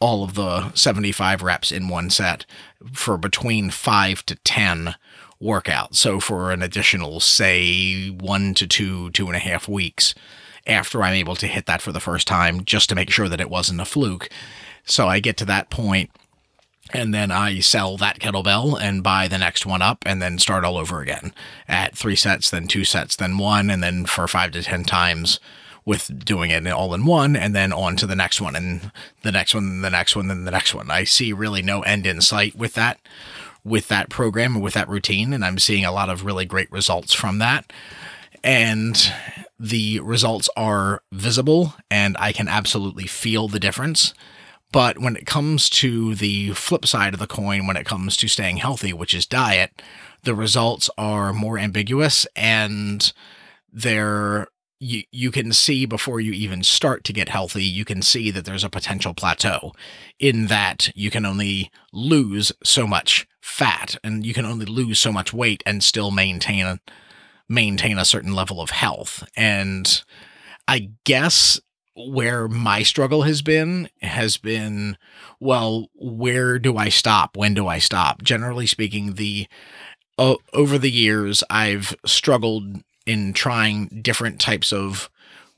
all 0.00 0.24
of 0.24 0.34
the 0.34 0.72
75 0.72 1.42
reps 1.42 1.72
in 1.72 1.88
one 1.88 2.10
set 2.10 2.44
for 2.92 3.16
between 3.16 3.70
five 3.70 4.24
to 4.26 4.36
10 4.36 4.94
workouts. 5.40 5.96
So 5.96 6.20
for 6.20 6.50
an 6.50 6.62
additional, 6.62 7.20
say, 7.20 8.08
one 8.08 8.54
to 8.54 8.66
two, 8.66 9.10
two 9.10 9.26
and 9.26 9.36
a 9.36 9.40
half 9.40 9.68
weeks 9.68 10.14
after 10.66 11.02
I'm 11.02 11.14
able 11.14 11.36
to 11.36 11.46
hit 11.46 11.66
that 11.66 11.82
for 11.82 11.92
the 11.92 12.00
first 12.00 12.26
time, 12.26 12.64
just 12.64 12.88
to 12.88 12.94
make 12.94 13.10
sure 13.10 13.28
that 13.28 13.40
it 13.40 13.50
wasn't 13.50 13.80
a 13.80 13.84
fluke. 13.84 14.28
So 14.84 15.08
I 15.08 15.20
get 15.20 15.36
to 15.38 15.44
that 15.46 15.70
point 15.70 16.10
and 16.92 17.14
then 17.14 17.30
I 17.30 17.60
sell 17.60 17.96
that 17.96 18.18
kettlebell 18.18 18.80
and 18.80 19.02
buy 19.02 19.28
the 19.28 19.38
next 19.38 19.64
one 19.64 19.82
up 19.82 20.04
and 20.06 20.20
then 20.20 20.38
start 20.38 20.64
all 20.64 20.76
over 20.76 21.00
again 21.00 21.34
at 21.66 21.96
three 21.96 22.16
sets, 22.16 22.50
then 22.50 22.66
two 22.66 22.84
sets, 22.84 23.16
then 23.16 23.38
one, 23.38 23.70
and 23.70 23.82
then 23.82 24.04
for 24.06 24.28
five 24.28 24.52
to 24.52 24.62
10 24.62 24.84
times 24.84 25.40
with 25.84 26.24
doing 26.24 26.50
it 26.50 26.66
all 26.66 26.94
in 26.94 27.04
one 27.04 27.36
and 27.36 27.54
then 27.54 27.72
on 27.72 27.96
to 27.96 28.06
the 28.06 28.16
next 28.16 28.40
one 28.40 28.56
and 28.56 28.90
the 29.22 29.32
next 29.32 29.54
one, 29.54 29.64
and 29.64 29.84
the 29.84 29.90
next 29.90 30.16
one, 30.16 30.28
then 30.28 30.44
the 30.44 30.50
next 30.50 30.74
one. 30.74 30.90
I 30.90 31.04
see 31.04 31.32
really 31.32 31.62
no 31.62 31.82
end 31.82 32.06
in 32.06 32.20
sight 32.20 32.54
with 32.54 32.74
that, 32.74 32.98
with 33.64 33.88
that 33.88 34.08
program 34.08 34.54
and 34.54 34.64
with 34.64 34.74
that 34.74 34.88
routine. 34.88 35.32
And 35.32 35.44
I'm 35.44 35.58
seeing 35.58 35.84
a 35.84 35.92
lot 35.92 36.08
of 36.08 36.24
really 36.24 36.44
great 36.44 36.70
results 36.72 37.12
from 37.12 37.38
that. 37.38 37.72
And 38.42 39.12
the 39.58 40.00
results 40.00 40.48
are 40.56 41.02
visible 41.12 41.74
and 41.90 42.16
I 42.18 42.32
can 42.32 42.48
absolutely 42.48 43.06
feel 43.06 43.48
the 43.48 43.60
difference 43.60 44.14
but 44.74 44.98
when 44.98 45.14
it 45.14 45.24
comes 45.24 45.70
to 45.70 46.16
the 46.16 46.50
flip 46.50 46.84
side 46.84 47.14
of 47.14 47.20
the 47.20 47.28
coin, 47.28 47.68
when 47.68 47.76
it 47.76 47.86
comes 47.86 48.16
to 48.16 48.26
staying 48.26 48.56
healthy, 48.56 48.92
which 48.92 49.14
is 49.14 49.24
diet, 49.24 49.80
the 50.24 50.34
results 50.34 50.90
are 50.98 51.32
more 51.32 51.60
ambiguous 51.60 52.26
and 52.34 53.12
they're 53.72 54.48
you, 54.84 55.02
you 55.10 55.30
can 55.30 55.52
see 55.52 55.86
before 55.86 56.20
you 56.20 56.32
even 56.32 56.62
start 56.62 57.04
to 57.04 57.12
get 57.12 57.30
healthy, 57.30 57.64
you 57.64 57.86
can 57.86 58.02
see 58.02 58.30
that 58.30 58.44
there's 58.44 58.64
a 58.64 58.68
potential 58.68 59.14
plateau. 59.14 59.72
In 60.18 60.48
that 60.48 60.90
you 60.94 61.10
can 61.10 61.24
only 61.24 61.70
lose 61.90 62.52
so 62.62 62.86
much 62.86 63.26
fat 63.40 63.96
and 64.04 64.26
you 64.26 64.34
can 64.34 64.44
only 64.44 64.66
lose 64.66 65.00
so 65.00 65.10
much 65.10 65.32
weight 65.32 65.62
and 65.64 65.82
still 65.82 66.10
maintain 66.10 66.80
maintain 67.48 67.98
a 67.98 68.04
certain 68.04 68.34
level 68.34 68.60
of 68.60 68.70
health. 68.70 69.26
And 69.36 70.02
I 70.68 70.90
guess 71.04 71.60
where 71.96 72.46
my 72.48 72.82
struggle 72.82 73.22
has 73.22 73.40
been 73.40 73.88
has 74.02 74.36
been 74.36 74.98
well 75.40 75.88
where 75.94 76.58
do 76.58 76.76
i 76.76 76.88
stop? 76.90 77.36
When 77.36 77.54
do 77.54 77.68
i 77.68 77.78
stop? 77.78 78.22
Generally 78.22 78.66
speaking 78.66 79.14
the 79.14 79.46
over 80.18 80.78
the 80.78 80.90
years 80.90 81.42
i've 81.50 81.94
struggled 82.04 82.82
in 83.06 83.32
trying 83.32 84.00
different 84.02 84.40
types 84.40 84.72
of 84.72 85.10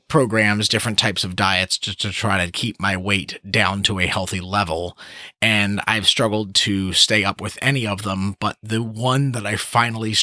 programs, 0.08 0.68
different 0.68 0.98
types 0.98 1.24
of 1.24 1.34
diets 1.34 1.78
just 1.78 2.00
to 2.00 2.10
try 2.10 2.44
to 2.44 2.52
keep 2.52 2.80
my 2.80 2.96
weight 2.96 3.40
down 3.50 3.82
to 3.82 3.98
a 3.98 4.06
healthy 4.06 4.40
level. 4.40 4.96
And 5.42 5.80
I've 5.86 6.06
struggled 6.06 6.54
to 6.56 6.92
stay 6.92 7.24
up 7.24 7.40
with 7.40 7.58
any 7.60 7.86
of 7.86 8.02
them, 8.02 8.36
but 8.38 8.56
the 8.62 8.82
one 8.82 9.32
that 9.32 9.44
I 9.46 9.56
finally 9.56 10.14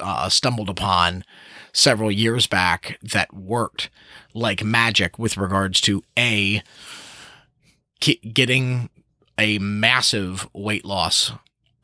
uh, 0.00 0.28
stumbled 0.28 0.68
upon 0.68 1.24
several 1.72 2.10
years 2.10 2.46
back 2.46 2.98
that 3.02 3.32
worked 3.32 3.90
like 4.34 4.64
magic 4.64 5.18
with 5.18 5.36
regards 5.36 5.80
to 5.82 6.02
A, 6.18 6.62
getting 8.00 8.90
a 9.38 9.58
massive 9.58 10.48
weight 10.52 10.84
loss 10.84 11.32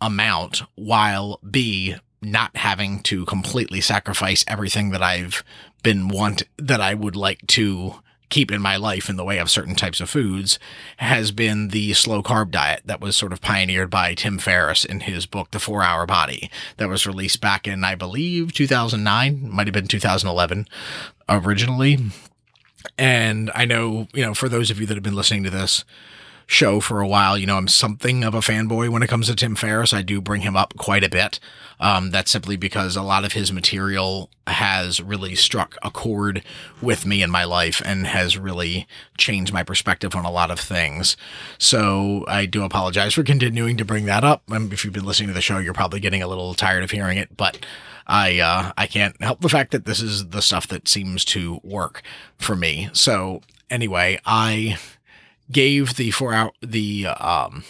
amount 0.01 0.63
while 0.75 1.41
B, 1.49 1.97
not 2.21 2.57
having 2.57 3.01
to 3.05 3.25
completely 3.25 3.81
sacrifice 3.81 4.45
everything 4.49 4.91
that 4.91 5.03
I've 5.03 5.45
been 5.83 6.09
want 6.09 6.43
that 6.57 6.81
I 6.81 6.95
would 6.95 7.17
like 7.17 7.47
to 7.49 7.95
keep 8.29 8.51
in 8.51 8.61
my 8.61 8.77
life 8.77 9.09
in 9.09 9.17
the 9.17 9.25
way 9.25 9.39
of 9.39 9.51
certain 9.51 9.75
types 9.75 10.01
of 10.01 10.11
foods 10.11 10.59
has 10.99 11.33
been 11.33 11.69
the 11.69 11.95
slow 11.95 12.23
carb 12.23 12.51
diet 12.51 12.83
that 12.85 13.01
was 13.01 13.17
sort 13.17 13.33
of 13.33 13.41
pioneered 13.41 13.91
by 13.91 14.15
Tim 14.15 14.39
Ferriss 14.39 14.85
in 14.85 15.01
his 15.01 15.27
book 15.27 15.51
The 15.51 15.59
4 15.59 15.83
Hour 15.83 16.07
Body 16.07 16.51
that 16.77 16.89
was 16.89 17.07
released 17.07 17.41
back 17.41 17.67
in 17.67 17.85
I 17.85 17.95
believe 17.95 18.53
2009 18.53 19.49
might 19.51 19.67
have 19.67 19.75
been 19.75 19.89
2011 19.89 20.69
originally. 21.29 21.99
And 22.97 23.51
I 23.55 23.65
know 23.65 24.09
you 24.13 24.25
know 24.25 24.35
for 24.35 24.49
those 24.49 24.71
of 24.71 24.81
you 24.81 24.87
that 24.87 24.95
have 24.95 25.03
been 25.03 25.17
listening 25.17 25.45
to 25.45 25.51
this 25.51 25.85
show 26.49 26.81
for 26.81 27.01
a 27.01 27.07
while. 27.07 27.37
You 27.37 27.47
know, 27.47 27.59
I'm 27.59 27.69
something 27.69 28.25
of 28.25 28.35
a 28.35 28.41
fanboy 28.41 28.89
when 28.89 29.03
it 29.03 29.07
comes 29.07 29.27
to 29.29 29.37
Tim 29.37 29.55
Ferriss. 29.55 29.93
I 29.93 30.01
do 30.01 30.21
bring 30.21 30.41
him 30.41 30.57
up 30.57 30.75
quite 30.79 31.05
a 31.05 31.09
bit. 31.09 31.39
Um, 31.79 32.11
that's 32.11 32.31
simply 32.31 32.57
because 32.57 32.97
a 32.97 33.03
lot 33.03 33.25
of 33.25 33.35
his 33.35 33.53
material 33.53 34.31
has 34.47 35.01
really 35.01 35.35
struck 35.35 35.77
a 35.83 35.91
chord 35.91 36.43
with 36.81 37.05
me 37.05 37.23
in 37.23 37.31
my 37.31 37.45
life 37.45 37.83
and 37.85 38.07
has 38.07 38.39
really 38.39 38.89
changed 39.19 39.53
my 39.53 39.63
perspective 39.63 40.17
on 40.17 40.25
a 40.25 40.31
lot 40.31 40.51
of 40.51 40.59
things. 40.59 41.19
So 41.59 42.25
I 42.27 42.47
do 42.47 42.65
apologize 42.65 43.13
for 43.13 43.23
continuing 43.25 43.77
to 43.77 43.85
bring 43.85 44.07
that 44.07 44.25
up. 44.25 44.43
If 44.49 44.85
you've 44.85 44.95
been 44.95 45.05
listening 45.05 45.29
to 45.29 45.35
the 45.35 45.43
show, 45.43 45.59
you're 45.59 45.75
probably 45.75 46.01
getting 46.01 46.23
a 46.23 46.29
little 46.29 46.55
tired 46.55 46.83
of 46.83 46.91
hearing 46.91 47.19
it, 47.19 47.37
but 47.37 47.65
I 48.07 48.39
uh, 48.39 48.73
I 48.79 48.87
can't 48.87 49.21
help 49.23 49.43
the 49.43 49.51
fact 49.51 49.71
that 49.73 49.85
this 49.85 50.01
is 50.01 50.29
the 50.29 50.41
stuff 50.41 50.67
that 50.69 50.89
seems 50.89 51.27
to 51.27 51.61
work 51.63 52.03
for 52.39 52.57
me. 52.57 52.89
So 52.95 53.43
anyway, 53.69 54.19
I 54.25 54.79
gave 55.51 55.97
the 55.97 56.11
four 56.11 56.33
hour 56.33 56.53
the 56.61 57.07
um, 57.07 57.65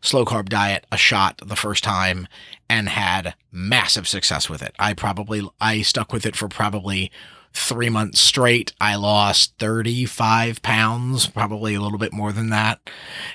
slow 0.00 0.24
carb 0.24 0.48
diet 0.48 0.86
a 0.92 0.96
shot 0.96 1.40
the 1.44 1.56
first 1.56 1.84
time 1.84 2.28
and 2.68 2.88
had 2.88 3.34
massive 3.52 4.08
success 4.08 4.48
with 4.48 4.62
it. 4.62 4.74
I 4.78 4.94
probably 4.94 5.48
I 5.60 5.82
stuck 5.82 6.12
with 6.12 6.26
it 6.26 6.36
for 6.36 6.48
probably 6.48 7.10
three 7.52 7.88
months 7.88 8.20
straight. 8.20 8.72
I 8.80 8.96
lost 8.96 9.54
35 9.58 10.62
pounds, 10.62 11.26
probably 11.26 11.74
a 11.74 11.80
little 11.80 11.98
bit 11.98 12.12
more 12.12 12.32
than 12.32 12.50
that. 12.50 12.80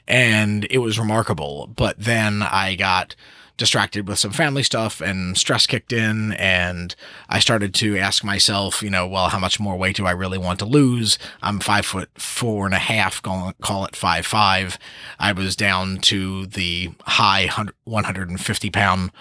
And 0.08 0.68
it 0.70 0.78
was 0.78 1.00
remarkable. 1.00 1.68
But 1.76 1.98
then 1.98 2.44
I 2.44 2.76
got 2.76 3.16
distracted 3.62 4.08
with 4.08 4.18
some 4.18 4.32
family 4.32 4.64
stuff 4.64 5.02
and 5.02 5.38
stress 5.38 5.68
kicked 5.68 5.94
in 5.94 6.32
and 6.32 6.96
I 7.30 7.40
started 7.40 7.76
to 7.76 7.96
ask 7.96 8.24
myself, 8.24 8.82
you 8.82 8.90
know, 8.90 9.08
well, 9.08 9.30
how 9.30 9.38
much 9.38 9.60
more 9.60 9.78
weight 9.78 9.98
do 9.98 10.08
I 10.08 10.12
really 10.14 10.40
want 10.40 10.58
to 10.60 10.66
lose? 10.66 11.20
I'm 11.44 11.60
five 11.60 11.86
foot 11.86 12.10
four 12.16 12.66
and 12.66 12.74
a 12.74 12.80
half, 12.80 13.22
call, 13.22 13.86
it 13.86 13.96
five 13.96 14.26
five. 14.26 14.80
I 15.20 15.32
was 15.34 15.56
down 15.56 16.00
to 16.00 16.48
the 16.48 16.90
high 17.04 17.52
150 17.84 18.70
pound 18.72 19.12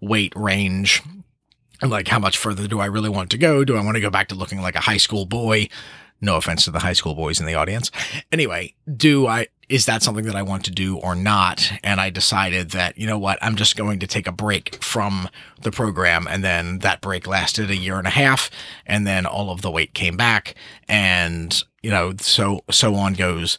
weight 0.00 0.32
range. 0.34 1.02
Like, 1.82 2.08
how 2.08 2.18
much 2.18 2.38
further 2.38 2.66
do 2.66 2.80
I 2.80 2.86
really 2.86 3.10
want 3.10 3.30
to 3.32 3.36
go? 3.36 3.62
Do 3.62 3.76
I 3.76 3.84
want 3.84 3.96
to 3.96 4.00
go 4.00 4.08
back 4.08 4.28
to 4.28 4.34
looking 4.34 4.62
like 4.62 4.74
a 4.74 4.80
high 4.80 4.96
school 4.96 5.26
boy? 5.26 5.68
No 6.22 6.36
offense 6.36 6.64
to 6.64 6.70
the 6.70 6.78
high 6.78 6.94
school 6.94 7.14
boys 7.14 7.40
in 7.40 7.46
the 7.46 7.56
audience. 7.56 7.90
Anyway, 8.30 8.72
do 8.96 9.26
I, 9.26 9.48
is 9.72 9.86
that 9.86 10.02
something 10.02 10.26
that 10.26 10.36
I 10.36 10.42
want 10.42 10.66
to 10.66 10.70
do 10.70 10.98
or 10.98 11.14
not? 11.14 11.72
And 11.82 11.98
I 11.98 12.10
decided 12.10 12.72
that, 12.72 12.98
you 12.98 13.06
know 13.06 13.18
what, 13.18 13.38
I'm 13.40 13.56
just 13.56 13.74
going 13.74 14.00
to 14.00 14.06
take 14.06 14.26
a 14.26 14.32
break 14.32 14.84
from 14.84 15.30
the 15.62 15.70
program. 15.70 16.26
And 16.28 16.44
then 16.44 16.80
that 16.80 17.00
break 17.00 17.26
lasted 17.26 17.70
a 17.70 17.76
year 17.76 17.96
and 17.96 18.06
a 18.06 18.10
half. 18.10 18.50
And 18.86 19.06
then 19.06 19.24
all 19.24 19.50
of 19.50 19.62
the 19.62 19.70
weight 19.70 19.94
came 19.94 20.14
back. 20.14 20.54
And, 20.88 21.64
you 21.82 21.90
know, 21.90 22.12
so, 22.18 22.60
so 22.70 22.94
on 22.96 23.14
goes 23.14 23.58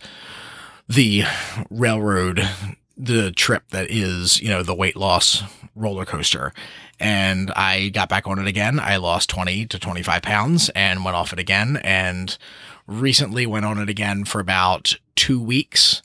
the 0.88 1.24
railroad, 1.72 2.48
the 2.96 3.32
trip 3.32 3.64
that 3.70 3.90
is, 3.90 4.40
you 4.40 4.50
know, 4.50 4.62
the 4.62 4.76
weight 4.76 4.96
loss 4.96 5.42
roller 5.76 6.06
coaster 6.06 6.54
and 7.00 7.52
I 7.52 7.90
got 7.90 8.08
back 8.08 8.28
on 8.28 8.40
it 8.40 8.48
again. 8.48 8.80
I 8.80 8.98
lost 8.98 9.30
20 9.30 9.66
to 9.66 9.80
25 9.80 10.22
pounds 10.22 10.70
and 10.70 11.04
went 11.04 11.18
off 11.18 11.34
it 11.34 11.40
again. 11.40 11.78
And 11.84 12.38
recently 12.88 13.46
went 13.46 13.66
on 13.66 13.78
it 13.78 13.90
again 13.90 14.26
for 14.26 14.40
about 14.40 14.96
two 15.16 15.42
weeks. 15.42 16.02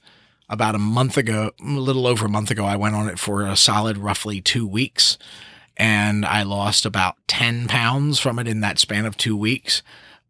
About 0.50 0.74
a 0.74 0.78
month 0.78 1.16
ago, 1.18 1.52
a 1.60 1.64
little 1.64 2.06
over 2.06 2.26
a 2.26 2.30
month 2.30 2.50
ago, 2.50 2.64
I 2.64 2.76
went 2.76 2.94
on 2.94 3.08
it 3.08 3.18
for 3.18 3.42
a 3.42 3.56
solid 3.56 3.98
roughly 3.98 4.40
two 4.40 4.66
weeks. 4.66 5.18
And 5.76 6.24
I 6.24 6.42
lost 6.42 6.86
about 6.86 7.16
10 7.28 7.68
pounds 7.68 8.18
from 8.18 8.38
it 8.38 8.48
in 8.48 8.60
that 8.60 8.78
span 8.78 9.04
of 9.06 9.16
two 9.16 9.36
weeks, 9.36 9.82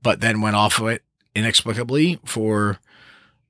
but 0.03 0.21
then 0.21 0.41
went 0.41 0.57
off 0.57 0.81
of 0.81 0.89
it 0.89 1.03
inexplicably 1.35 2.19
for 2.25 2.81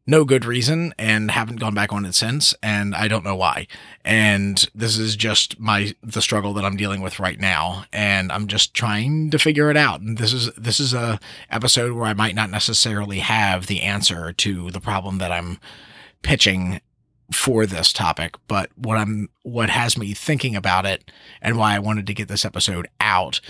no 0.09 0.25
good 0.25 0.47
reason 0.47 0.95
and 0.99 1.31
haven't 1.31 1.61
gone 1.61 1.75
back 1.75 1.93
on 1.93 2.07
it 2.07 2.15
since 2.15 2.55
and 2.63 2.95
I 2.95 3.09
don't 3.09 3.25
know 3.25 3.37
why. 3.37 3.67
And 4.07 4.67
this 4.75 4.97
is 4.97 5.15
just 5.17 5.61
my 5.61 5.95
the 6.03 6.23
struggle 6.23 6.55
that 6.55 6.65
I'm 6.65 6.79
dealing 6.79 7.03
with 7.03 7.21
right 7.21 7.39
now 7.39 7.85
and 7.93 8.33
I'm 8.33 8.47
just 8.47 8.73
trying 8.73 9.31
to 9.31 9.39
figure 9.39 9.71
it 9.71 9.77
out. 9.77 10.01
And 10.01 10.17
this 10.17 10.33
is 10.33 10.51
this 10.55 10.81
is 10.81 10.95
a 10.95 11.21
episode 11.51 11.93
where 11.93 12.07
I 12.07 12.15
might 12.15 12.35
not 12.35 12.51
necessarily 12.51 13.19
have 13.19 13.67
the 13.67 13.83
answer 13.83 14.33
to 14.33 14.71
the 14.71 14.81
problem 14.81 15.19
that 15.19 15.31
I'm 15.31 15.61
pitching 16.23 16.81
for 17.33 17.67
this 17.67 17.93
topic, 17.93 18.37
but 18.47 18.71
what 18.77 18.97
I'm 18.97 19.29
what 19.43 19.71
has 19.71 19.99
me 19.99 20.15
thinking 20.15 20.57
about 20.57 20.87
it 20.87 21.11
and 21.43 21.59
why 21.59 21.75
I 21.75 21.79
wanted 21.79 22.07
to 22.07 22.15
get 22.15 22.29
this 22.29 22.45
episode 22.45 22.89
out 23.01 23.41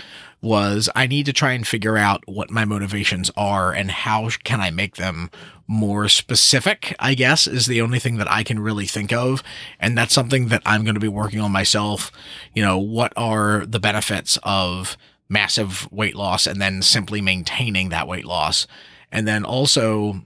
was 0.41 0.89
I 0.95 1.07
need 1.07 1.25
to 1.27 1.33
try 1.33 1.53
and 1.53 1.67
figure 1.67 1.97
out 1.97 2.23
what 2.25 2.51
my 2.51 2.65
motivations 2.65 3.31
are 3.37 3.71
and 3.71 3.91
how 3.91 4.29
can 4.43 4.61
I 4.61 4.69
make 4.69 4.95
them 4.95 5.29
more 5.67 6.09
specific, 6.09 6.95
I 6.99 7.13
guess, 7.13 7.45
is 7.45 7.67
the 7.67 7.81
only 7.81 7.99
thing 7.99 8.17
that 8.17 8.31
I 8.31 8.43
can 8.43 8.59
really 8.59 8.85
think 8.85 9.13
of. 9.13 9.43
And 9.79 9.97
that's 9.97 10.13
something 10.13 10.47
that 10.47 10.63
I'm 10.65 10.83
going 10.83 10.95
to 10.95 10.99
be 10.99 11.07
working 11.07 11.41
on 11.41 11.51
myself. 11.51 12.11
You 12.53 12.63
know, 12.63 12.77
what 12.77 13.13
are 13.15 13.65
the 13.65 13.79
benefits 13.79 14.37
of 14.43 14.97
massive 15.29 15.89
weight 15.91 16.15
loss 16.15 16.47
and 16.47 16.61
then 16.61 16.81
simply 16.81 17.21
maintaining 17.21 17.89
that 17.89 18.07
weight 18.07 18.25
loss? 18.25 18.65
And 19.11 19.27
then 19.27 19.45
also, 19.45 20.21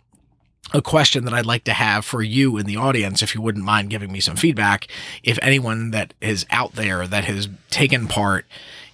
a 0.74 0.82
question 0.82 1.26
that 1.26 1.34
I'd 1.34 1.46
like 1.46 1.64
to 1.66 1.74
have 1.74 2.04
for 2.04 2.22
you 2.22 2.58
in 2.58 2.66
the 2.66 2.78
audience, 2.78 3.22
if 3.22 3.36
you 3.36 3.42
wouldn't 3.42 3.64
mind 3.64 3.90
giving 3.90 4.12
me 4.12 4.20
some 4.20 4.36
feedback. 4.36 4.88
If 5.22 5.38
anyone 5.42 5.92
that 5.92 6.14
is 6.20 6.46
out 6.50 6.74
there 6.74 7.08
that 7.08 7.26
has 7.26 7.48
taken 7.70 8.08
part 8.08 8.46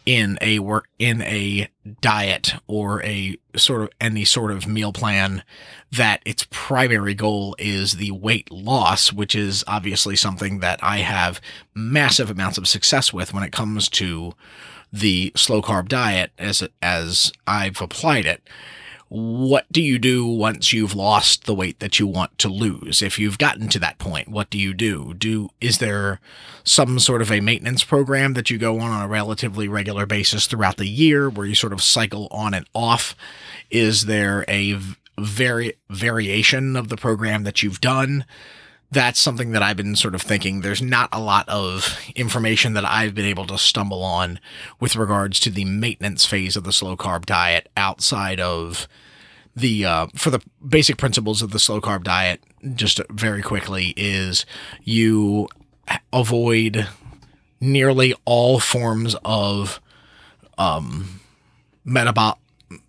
in 0.05 0.38
a 0.41 0.59
work 0.59 0.88
in 0.98 1.21
a 1.21 1.69
diet 2.01 2.53
or 2.67 3.03
a 3.03 3.38
sort 3.55 3.83
of 3.83 3.89
any 4.01 4.25
sort 4.25 4.51
of 4.51 4.65
meal 4.65 4.91
plan 4.91 5.43
that 5.91 6.21
its 6.25 6.48
primary 6.50 7.13
goal 7.13 7.55
is 7.59 7.93
the 7.93 8.09
weight 8.12 8.50
loss 8.51 9.12
which 9.12 9.36
is 9.36 9.63
obviously 9.67 10.15
something 10.15 10.59
that 10.59 10.79
I 10.81 11.00
have 11.00 11.41
massive 11.75 12.31
amounts 12.31 12.57
of 12.57 12.67
success 12.67 13.13
with 13.13 13.33
when 13.33 13.43
it 13.43 13.51
comes 13.51 13.89
to 13.89 14.33
the 14.91 15.31
slow 15.36 15.62
carb 15.62 15.88
diet 15.88 16.31
as 16.39 16.67
as 16.81 17.31
I've 17.45 17.81
applied 17.81 18.25
it 18.25 18.41
what 19.10 19.66
do 19.72 19.82
you 19.82 19.98
do 19.98 20.25
once 20.25 20.72
you've 20.72 20.96
lost 20.96 21.46
the 21.46 21.54
weight 21.56 21.80
that 21.80 22.00
you 22.00 22.06
want 22.06 22.38
to 22.38 22.48
lose? 22.48 23.01
If 23.01 23.18
you've 23.18 23.39
gotten 23.39 23.68
to 23.70 23.80
that 23.80 23.98
point, 23.98 24.28
what 24.28 24.51
do 24.51 24.60
you 24.60 24.74
do? 24.74 25.16
Do 25.16 25.50
is 25.60 25.80
there 25.80 26.20
some 26.63 27.00
sort 27.00 27.24
of 27.24 27.32
a 27.32 27.42
maintenance 27.42 27.84
program 27.84 28.34
that 28.34 28.51
you 28.51 28.60
go 28.60 28.80
on 28.80 28.92
on 28.92 29.01
a 29.01 29.08
relatively 29.08 29.68
regular 29.68 30.06
basis 30.06 30.46
throughout 30.46 30.78
the 30.78 30.88
year 30.88 31.28
where 31.28 31.48
you 31.48 31.56
sort 31.56 31.74
of 31.74 31.82
cycle 31.82 32.28
on 32.30 32.54
and 32.54 32.68
off? 32.75 33.16
Is 33.72 34.06
there 34.06 34.46
a 34.48 34.80
very 35.18 35.74
variation 35.89 36.75
of 36.75 36.89
the 36.89 36.98
program 36.98 37.44
that 37.44 37.63
you've 37.63 37.82
done? 37.82 38.25
That's 38.91 39.19
something 39.19 39.51
that 39.51 39.62
I've 39.62 39.77
been 39.77 39.96
sort 39.96 40.15
of 40.15 40.22
thinking. 40.22 40.62
There's 40.62 40.81
not 40.81 41.10
a 41.12 41.19
lot 41.19 41.48
of 41.48 42.00
information 42.15 42.74
that 42.74 42.86
I've 42.86 43.13
been 43.13 43.25
able 43.25 43.46
to 43.48 43.58
stumble 43.58 44.03
on 44.03 44.39
with 44.79 44.96
regards 44.96 45.39
to 45.41 45.51
the 45.51 45.65
maintenance 45.65 46.25
phase 46.25 46.55
of 46.55 46.63
the 46.63 46.74
slow 46.74 46.98
carb 46.98 47.25
diet 47.25 47.69
outside 47.77 48.39
of 48.39 48.88
the 49.55 49.86
uh, 49.86 50.08
for 50.15 50.31
the 50.31 50.41
basic 50.67 50.98
principles 50.98 51.41
of 51.41 51.51
the 51.51 51.60
slow 51.60 51.81
carb 51.81 52.03
diet. 52.03 52.41
Just 52.75 53.00
very 53.10 53.41
quickly, 53.41 53.93
is 53.96 54.46
you 54.84 55.48
avoid 56.12 56.88
nearly 57.62 58.15
all 58.25 58.60
forms 58.60 59.15
of 59.24 59.79
um, 60.58 61.22
metabolic 61.86 62.38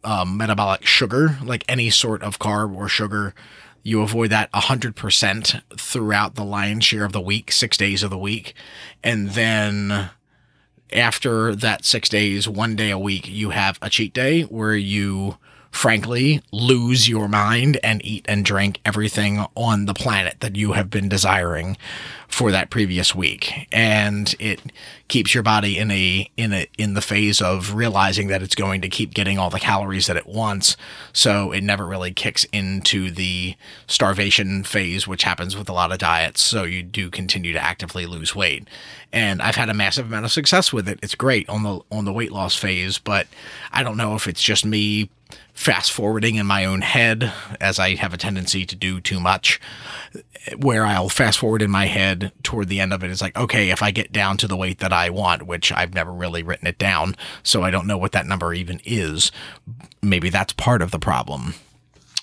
um, 0.04 0.36
metabolic 0.36 0.86
sugar, 0.86 1.38
like 1.42 1.64
any 1.68 1.90
sort 1.90 2.22
of 2.22 2.38
carb 2.38 2.74
or 2.74 2.88
sugar 2.88 3.34
you 3.82 4.02
avoid 4.02 4.30
that 4.30 4.50
100% 4.52 5.62
throughout 5.78 6.34
the 6.34 6.44
lion's 6.44 6.84
share 6.84 7.04
of 7.04 7.12
the 7.12 7.20
week, 7.20 7.50
six 7.52 7.76
days 7.76 8.02
of 8.02 8.10
the 8.10 8.18
week. 8.18 8.54
And 9.02 9.30
then 9.30 10.10
after 10.92 11.54
that 11.54 11.84
six 11.84 12.08
days, 12.08 12.48
one 12.48 12.76
day 12.76 12.90
a 12.90 12.98
week, 12.98 13.28
you 13.28 13.50
have 13.50 13.78
a 13.80 13.90
cheat 13.90 14.12
day 14.12 14.42
where 14.42 14.74
you 14.74 15.38
frankly, 15.70 16.42
lose 16.50 17.08
your 17.08 17.28
mind 17.28 17.78
and 17.82 18.04
eat 18.04 18.24
and 18.28 18.44
drink 18.44 18.80
everything 18.84 19.44
on 19.56 19.86
the 19.86 19.94
planet 19.94 20.36
that 20.40 20.56
you 20.56 20.72
have 20.72 20.90
been 20.90 21.08
desiring 21.08 21.76
for 22.28 22.50
that 22.52 22.70
previous 22.70 23.14
week. 23.14 23.68
And 23.72 24.34
it 24.38 24.60
keeps 25.08 25.34
your 25.34 25.42
body 25.42 25.78
in 25.78 25.90
a 25.90 26.30
in 26.36 26.52
a 26.52 26.66
in 26.78 26.94
the 26.94 27.00
phase 27.00 27.40
of 27.40 27.74
realizing 27.74 28.28
that 28.28 28.42
it's 28.42 28.54
going 28.54 28.80
to 28.82 28.88
keep 28.88 29.14
getting 29.14 29.38
all 29.38 29.50
the 29.50 29.58
calories 29.58 30.06
that 30.06 30.16
it 30.16 30.26
wants. 30.26 30.76
So 31.12 31.52
it 31.52 31.62
never 31.62 31.86
really 31.86 32.12
kicks 32.12 32.44
into 32.52 33.10
the 33.10 33.56
starvation 33.86 34.64
phase, 34.64 35.06
which 35.06 35.24
happens 35.24 35.56
with 35.56 35.68
a 35.68 35.72
lot 35.72 35.92
of 35.92 35.98
diets. 35.98 36.40
So 36.42 36.64
you 36.64 36.82
do 36.82 37.10
continue 37.10 37.52
to 37.52 37.62
actively 37.62 38.06
lose 38.06 38.34
weight. 38.34 38.66
And 39.12 39.42
I've 39.42 39.56
had 39.56 39.68
a 39.68 39.74
massive 39.74 40.06
amount 40.06 40.24
of 40.24 40.32
success 40.32 40.72
with 40.72 40.88
it. 40.88 41.00
It's 41.02 41.16
great 41.16 41.48
on 41.48 41.62
the 41.62 41.80
on 41.90 42.04
the 42.04 42.12
weight 42.12 42.32
loss 42.32 42.54
phase, 42.54 42.98
but 42.98 43.26
I 43.72 43.82
don't 43.82 43.96
know 43.96 44.14
if 44.14 44.28
it's 44.28 44.42
just 44.42 44.64
me 44.64 45.10
fast 45.52 45.92
forwarding 45.92 46.36
in 46.36 46.46
my 46.46 46.64
own 46.64 46.80
head, 46.80 47.32
as 47.60 47.78
I 47.78 47.94
have 47.96 48.14
a 48.14 48.18
tendency 48.18 48.64
to 48.64 48.76
do 48.76 49.00
too 49.00 49.20
much, 49.20 49.60
where 50.56 50.86
I'll 50.86 51.08
fast 51.08 51.38
forward 51.38 51.62
in 51.62 51.70
my 51.70 51.86
head 51.86 52.32
toward 52.42 52.68
the 52.68 52.80
end 52.80 52.92
of 52.92 53.04
it. 53.04 53.10
It's 53.10 53.20
like, 53.20 53.36
okay, 53.36 53.70
if 53.70 53.82
I 53.82 53.90
get 53.90 54.12
down 54.12 54.36
to 54.38 54.48
the 54.48 54.56
weight 54.56 54.78
that 54.78 54.92
I 54.92 55.10
want, 55.10 55.46
which 55.46 55.70
I've 55.72 55.94
never 55.94 56.12
really 56.12 56.42
written 56.42 56.66
it 56.66 56.78
down, 56.78 57.16
so 57.42 57.62
I 57.62 57.70
don't 57.70 57.86
know 57.86 57.98
what 57.98 58.12
that 58.12 58.26
number 58.26 58.54
even 58.54 58.80
is, 58.84 59.30
maybe 60.02 60.30
that's 60.30 60.52
part 60.54 60.82
of 60.82 60.90
the 60.90 60.98
problem. 60.98 61.54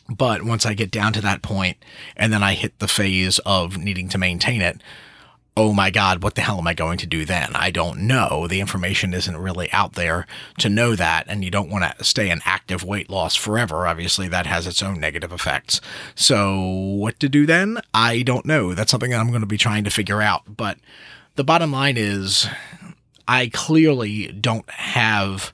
But 0.10 0.44
once 0.44 0.66
I 0.66 0.74
get 0.74 0.90
down 0.90 1.14
to 1.14 1.22
that 1.22 1.42
point 1.42 1.78
and 2.16 2.32
then 2.32 2.42
I 2.42 2.54
hit 2.54 2.80
the 2.80 2.88
phase 2.88 3.40
of 3.40 3.78
needing 3.78 4.10
to 4.10 4.18
maintain 4.18 4.62
it, 4.62 4.82
oh 5.58 5.74
my 5.74 5.90
God, 5.90 6.22
what 6.22 6.36
the 6.36 6.42
hell 6.42 6.60
am 6.60 6.68
I 6.68 6.76
going 6.76 7.00
to 7.00 7.08
do 7.08 7.26
then? 7.26 7.56
I 7.56 7.72
don't 7.72 8.02
know. 8.02 8.46
The 8.48 8.60
information 8.60 9.12
isn't 9.12 9.36
really 9.36 9.72
out 9.72 9.94
there 9.94 10.28
to 10.60 10.70
know 10.70 10.96
that. 10.96 11.26
And 11.28 11.44
you 11.44 11.50
don't 11.50 11.72
want 11.72 11.84
to 11.84 12.04
stay 12.04 12.30
in 12.30 12.42
active 12.46 12.84
weight 12.84 13.10
loss 13.10 13.36
forever. 13.36 13.88
Obviously, 13.88 14.28
that 14.28 14.46
has 14.46 14.68
its 14.68 14.84
own 14.84 15.00
negative 15.00 15.32
effects. 15.32 15.82
So, 16.14 16.62
what 16.62 17.20
to 17.22 17.28
do 17.28 17.48
then? 17.48 17.80
I 17.92 18.22
don't 18.22 18.46
know. 18.46 18.76
That's 18.76 18.92
something 18.92 19.10
that 19.10 19.20
I'm 19.20 19.30
going 19.30 19.42
to 19.42 19.48
be 19.48 19.58
trying 19.58 19.84
to 19.86 19.90
figure 19.90 20.22
out. 20.22 20.44
But 20.56 20.78
the 21.38 21.44
bottom 21.44 21.72
line 21.72 21.98
is, 21.98 22.48
I 23.28 23.50
clearly 23.52 24.28
don't 24.28 24.70
have 24.70 25.54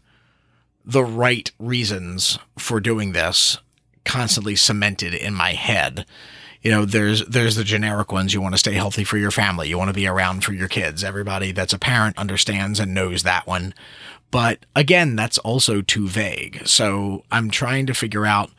the 0.84 1.06
right 1.06 1.50
reasons 1.60 2.38
for 2.58 2.82
doing 2.82 3.14
this 3.14 3.58
constantly 4.04 4.58
cemented 4.58 5.14
in 5.14 5.34
my 5.34 5.54
head 5.54 6.06
you 6.64 6.72
know, 6.72 6.86
there's 6.86 7.26
there's 7.26 7.56
the 7.56 7.64
generic 7.64 8.12
ones. 8.12 8.34
You 8.34 8.42
want 8.42 8.56
to 8.56 8.60
stay 8.60 8.74
healthy 8.74 9.04
for 9.04 9.18
your 9.18 9.32
family. 9.32 9.68
You 9.68 9.78
want 9.78 9.90
to 9.90 9.94
be 9.94 10.08
around 10.08 10.44
for 10.44 10.54
your 10.54 10.70
kids. 10.70 11.04
Everybody 11.04 11.52
that's 11.52 11.74
a 11.74 11.80
parent 11.80 12.18
understands 12.18 12.80
and 12.80 12.94
knows 12.94 13.24
that 13.24 13.46
one. 13.46 13.74
But 14.32 14.66
again, 14.76 15.16
that's 15.16 15.38
also 15.40 15.82
too 15.82 16.08
vague. 16.08 16.66
So 16.66 17.24
I'm 17.32 17.52
trying 17.52 17.86
to 17.88 17.94
figure 17.94 18.26
out 18.26 18.50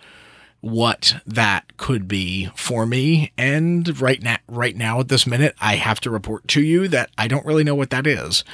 what 0.61 1.17
that 1.27 1.77
could 1.77 2.07
be 2.07 2.51
for 2.55 2.87
me. 2.87 3.33
And 3.37 4.01
right 4.01 4.23
now, 4.23 4.37
right 4.49 4.77
now 4.77 5.01
at 5.01 5.09
this 5.09 5.27
minute, 5.27 5.55
I 5.61 5.77
have 5.77 6.01
to 6.01 6.11
report 6.11 6.47
to 6.49 6.63
you 6.63 6.89
that 6.89 7.11
I 7.19 7.27
don't 7.27 7.45
really 7.45 7.65
know 7.65 7.75
what 7.75 7.91
that 7.91 8.07
is. 8.07 8.45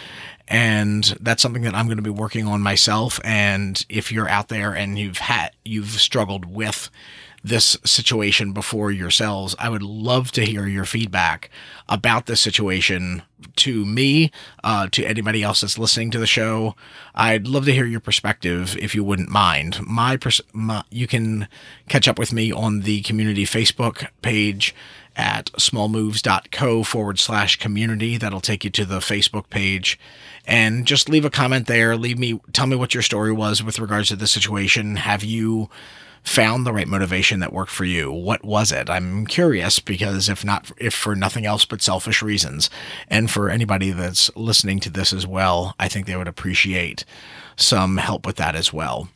And 0.49 1.05
that's 1.21 1.43
something 1.43 1.63
that 1.63 1.75
I'm 1.75 1.87
going 1.87 1.99
to 1.99 2.03
be 2.03 2.11
working 2.11 2.49
on 2.49 2.63
myself. 2.63 3.21
And 3.23 3.85
if 3.89 4.11
you're 4.11 4.29
out 4.29 4.49
there 4.49 4.75
and 4.75 4.99
you've 4.99 5.19
had, 5.19 5.51
you've 5.65 6.01
struggled 6.01 6.47
with 6.47 6.91
this 7.43 7.77
situation 7.85 8.53
before 8.53 8.91
yourselves. 8.91 9.57
I 9.59 9.69
would 9.69 9.83
love 9.83 10.31
to 10.33 10.45
hear 10.45 10.67
your 10.67 10.85
feedback 10.85 11.51
about 11.89 12.27
this 12.27 12.41
situation 12.41 13.23
to 13.57 13.85
me, 13.87 14.31
uh, 14.63 14.89
to 14.93 15.05
anybody 15.05 15.43
else 15.43 15.63
that's 15.63 15.79
listening 15.79 16.11
to 16.11 16.19
the 16.19 16.27
show. 16.27 16.75
I'd 17.15 17.49
love 17.49 17.65
to 17.65 17.73
hear 17.73 17.87
your 17.87 18.01
perspective 18.01 18.77
if 18.79 18.95
you 18.95 19.03
wouldn't 19.03 19.31
mind. 19.31 19.81
My, 19.87 20.17
pers- 20.17 20.43
my 20.53 20.85
you 20.91 21.07
can 21.07 21.49
catch 21.89 22.07
up 22.07 22.19
with 22.19 22.33
me 22.33 22.53
on 22.53 22.81
the 22.81 23.01
community 23.03 23.45
Facebook 23.45 24.09
page 24.23 24.75
at 25.17 25.47
smallmoves.co 25.53 26.85
forward 26.85 27.19
slash 27.19 27.57
community. 27.57 28.17
That'll 28.17 28.41
take 28.41 28.65
you 28.65 28.71
to 28.71 28.85
the 28.85 29.01
Facebook 29.01 29.51
page 29.51 29.99
and 30.47 30.87
just 30.87 31.09
leave 31.09 31.25
a 31.25 31.31
comment 31.31 31.67
there. 31.67 31.97
Leave 31.97 32.19
me, 32.19 32.41
tell 32.53 32.67
me 32.67 32.77
what 32.77 32.95
your 32.95 33.03
story 33.03 33.33
was 33.33 33.63
with 33.63 33.79
regards 33.79 34.09
to 34.09 34.17
the 34.17 34.27
situation. 34.27 34.97
Have 34.97 35.25
you 35.25 35.69
found 36.23 36.67
the 36.67 36.73
right 36.73 36.89
motivation 36.89 37.41
that 37.41 37.53
worked 37.53 37.73
for 37.73 37.85
you. 37.85 38.13
What 38.13 38.45
was 38.45 38.73
it? 38.73 38.91
I'm 38.91 39.27
curious 39.27 39.79
because 39.79 40.29
if 40.29 40.45
not, 40.45 40.71
if 40.79 40.95
for 40.95 41.17
nothing 41.17 41.47
else 41.47 41.65
but 41.65 41.83
selfish 41.83 42.23
reasons, 42.23 42.71
and 43.09 43.31
for 43.31 43.49
anybody 43.49 43.91
that's 43.91 44.35
listening 44.37 44.81
to 44.81 44.91
this 44.91 45.13
as 45.13 45.27
well, 45.27 45.75
I 45.79 45.89
think 45.89 46.07
they 46.07 46.17
would 46.17 46.29
appreciate 46.29 47.05
some 47.57 47.97
help 47.97 48.27
with 48.27 48.37
that 48.37 48.55
as 48.55 48.73
well. 48.73 49.09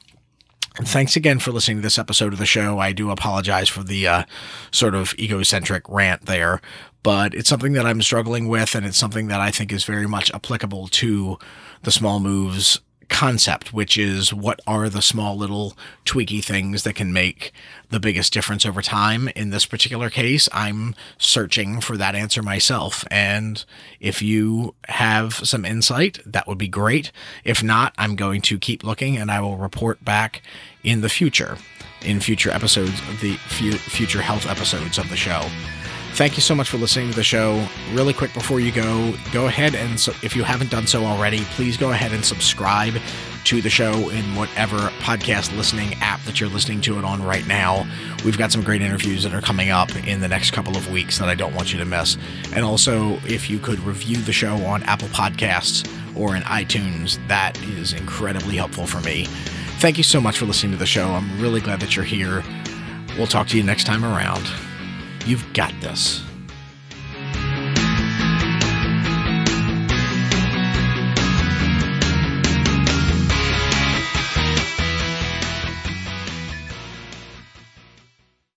Thanks 0.82 1.14
again 1.14 1.38
for 1.38 1.52
listening 1.52 1.76
to 1.76 1.82
this 1.82 2.00
episode 2.00 2.32
of 2.32 2.40
the 2.40 2.46
show. 2.46 2.80
I 2.80 2.92
do 2.92 3.10
apologize 3.10 3.68
for 3.68 3.84
the 3.84 4.08
uh, 4.08 4.24
sort 4.72 4.96
of 4.96 5.14
egocentric 5.16 5.88
rant 5.88 6.26
there, 6.26 6.60
but 7.04 7.32
it's 7.32 7.48
something 7.48 7.74
that 7.74 7.86
I'm 7.86 8.02
struggling 8.02 8.48
with, 8.48 8.74
and 8.74 8.84
it's 8.84 8.98
something 8.98 9.28
that 9.28 9.40
I 9.40 9.52
think 9.52 9.72
is 9.72 9.84
very 9.84 10.08
much 10.08 10.32
applicable 10.32 10.88
to 10.88 11.38
the 11.82 11.92
small 11.92 12.18
moves 12.18 12.80
concept, 13.08 13.72
which 13.72 13.96
is 13.96 14.32
what 14.32 14.60
are 14.66 14.88
the 14.88 15.02
small 15.02 15.36
little 15.36 15.76
tweaky 16.04 16.42
things 16.42 16.82
that 16.82 16.94
can 16.94 17.12
make 17.12 17.52
the 17.90 18.00
biggest 18.00 18.32
difference 18.32 18.66
over 18.66 18.82
time. 18.82 19.28
In 19.36 19.50
this 19.50 19.66
particular 19.66 20.10
case, 20.10 20.48
I'm 20.52 20.94
searching 21.18 21.80
for 21.80 21.96
that 21.96 22.14
answer 22.14 22.42
myself. 22.42 23.04
And 23.10 23.64
if 24.00 24.22
you 24.22 24.74
have 24.88 25.34
some 25.34 25.64
insight, 25.64 26.18
that 26.26 26.46
would 26.46 26.58
be 26.58 26.68
great. 26.68 27.12
If 27.44 27.62
not, 27.62 27.94
I'm 27.98 28.16
going 28.16 28.42
to 28.42 28.58
keep 28.58 28.82
looking 28.82 29.16
and 29.16 29.30
I 29.30 29.40
will 29.40 29.56
report 29.56 30.04
back 30.04 30.42
in 30.82 31.00
the 31.00 31.08
future, 31.08 31.56
in 32.02 32.20
future 32.20 32.50
episodes 32.50 33.00
of 33.08 33.20
the 33.20 33.34
future 33.34 34.22
health 34.22 34.46
episodes 34.46 34.98
of 34.98 35.08
the 35.08 35.16
show. 35.16 35.48
Thank 36.14 36.36
you 36.36 36.42
so 36.42 36.54
much 36.54 36.68
for 36.68 36.78
listening 36.78 37.10
to 37.10 37.16
the 37.16 37.24
show. 37.24 37.66
Really 37.92 38.12
quick 38.12 38.32
before 38.34 38.60
you 38.60 38.70
go, 38.70 39.14
go 39.32 39.48
ahead 39.48 39.74
and 39.74 39.94
if 40.22 40.36
you 40.36 40.44
haven't 40.44 40.70
done 40.70 40.86
so 40.86 41.04
already, 41.04 41.40
please 41.56 41.76
go 41.76 41.90
ahead 41.90 42.12
and 42.12 42.24
subscribe 42.24 42.94
to 43.46 43.60
the 43.60 43.68
show 43.68 44.10
in 44.10 44.36
whatever 44.36 44.76
podcast 45.00 45.56
listening 45.56 45.94
app 46.00 46.22
that 46.22 46.38
you're 46.38 46.48
listening 46.48 46.80
to 46.82 47.00
it 47.00 47.04
on 47.04 47.20
right 47.20 47.44
now. 47.48 47.84
We've 48.24 48.38
got 48.38 48.52
some 48.52 48.62
great 48.62 48.80
interviews 48.80 49.24
that 49.24 49.34
are 49.34 49.40
coming 49.40 49.70
up 49.70 49.92
in 50.06 50.20
the 50.20 50.28
next 50.28 50.52
couple 50.52 50.76
of 50.76 50.88
weeks 50.88 51.18
that 51.18 51.28
I 51.28 51.34
don't 51.34 51.52
want 51.52 51.72
you 51.72 51.80
to 51.80 51.84
miss. 51.84 52.16
And 52.54 52.64
also, 52.64 53.14
if 53.26 53.50
you 53.50 53.58
could 53.58 53.80
review 53.80 54.18
the 54.18 54.32
show 54.32 54.54
on 54.66 54.84
Apple 54.84 55.08
Podcasts 55.08 55.84
or 56.16 56.36
in 56.36 56.42
iTunes, 56.44 57.18
that 57.26 57.60
is 57.64 57.92
incredibly 57.92 58.54
helpful 58.54 58.86
for 58.86 59.00
me. 59.00 59.24
Thank 59.80 59.98
you 59.98 60.04
so 60.04 60.20
much 60.20 60.38
for 60.38 60.46
listening 60.46 60.70
to 60.72 60.78
the 60.78 60.86
show. 60.86 61.08
I'm 61.08 61.40
really 61.40 61.60
glad 61.60 61.80
that 61.80 61.96
you're 61.96 62.04
here. 62.04 62.44
We'll 63.18 63.26
talk 63.26 63.48
to 63.48 63.56
you 63.56 63.64
next 63.64 63.82
time 63.82 64.04
around. 64.04 64.48
You've 65.26 65.50
got 65.54 65.72
this. 65.80 66.33